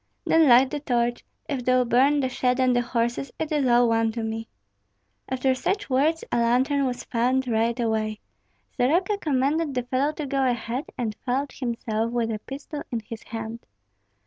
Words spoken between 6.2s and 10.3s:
a lantern was found right away. Soroka commanded the fellow to